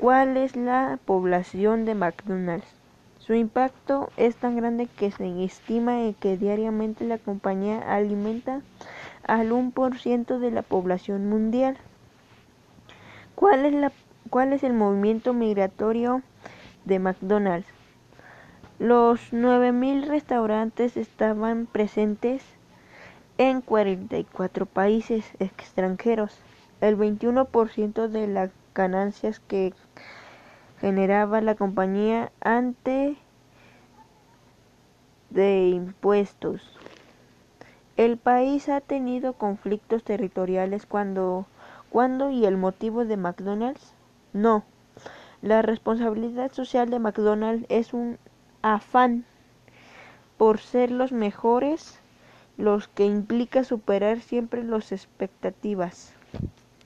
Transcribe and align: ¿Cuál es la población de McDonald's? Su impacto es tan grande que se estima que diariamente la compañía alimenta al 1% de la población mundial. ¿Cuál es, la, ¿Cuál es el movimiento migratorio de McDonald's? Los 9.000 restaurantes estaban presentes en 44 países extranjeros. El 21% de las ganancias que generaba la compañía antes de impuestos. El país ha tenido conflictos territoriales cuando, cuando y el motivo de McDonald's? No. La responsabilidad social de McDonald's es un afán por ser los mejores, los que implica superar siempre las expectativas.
¿Cuál 0.00 0.38
es 0.38 0.56
la 0.56 0.98
población 1.04 1.84
de 1.84 1.94
McDonald's? 1.94 2.66
Su 3.18 3.34
impacto 3.34 4.08
es 4.16 4.34
tan 4.34 4.56
grande 4.56 4.86
que 4.86 5.10
se 5.10 5.44
estima 5.44 5.98
que 6.18 6.38
diariamente 6.38 7.04
la 7.04 7.18
compañía 7.18 7.80
alimenta 7.80 8.62
al 9.26 9.52
1% 9.52 10.38
de 10.38 10.50
la 10.50 10.62
población 10.62 11.28
mundial. 11.28 11.76
¿Cuál 13.34 13.66
es, 13.66 13.74
la, 13.74 13.92
¿Cuál 14.30 14.54
es 14.54 14.64
el 14.64 14.72
movimiento 14.72 15.34
migratorio 15.34 16.22
de 16.86 16.98
McDonald's? 16.98 17.68
Los 18.78 19.34
9.000 19.34 20.06
restaurantes 20.06 20.96
estaban 20.96 21.66
presentes 21.66 22.42
en 23.36 23.60
44 23.60 24.64
países 24.64 25.26
extranjeros. 25.40 26.40
El 26.80 26.96
21% 26.96 28.08
de 28.08 28.26
las 28.26 28.50
ganancias 28.74 29.40
que 29.40 29.74
generaba 30.80 31.40
la 31.40 31.54
compañía 31.54 32.32
antes 32.40 33.18
de 35.28 35.68
impuestos. 35.68 36.78
El 37.96 38.16
país 38.16 38.68
ha 38.70 38.80
tenido 38.80 39.34
conflictos 39.34 40.04
territoriales 40.04 40.86
cuando, 40.86 41.46
cuando 41.90 42.30
y 42.30 42.46
el 42.46 42.56
motivo 42.56 43.04
de 43.04 43.18
McDonald's? 43.18 43.94
No. 44.32 44.64
La 45.42 45.60
responsabilidad 45.60 46.50
social 46.52 46.88
de 46.88 46.98
McDonald's 46.98 47.66
es 47.68 47.92
un 47.92 48.18
afán 48.62 49.26
por 50.38 50.60
ser 50.60 50.90
los 50.90 51.12
mejores, 51.12 52.00
los 52.56 52.88
que 52.88 53.04
implica 53.04 53.64
superar 53.64 54.20
siempre 54.20 54.64
las 54.64 54.92
expectativas. 54.92 56.14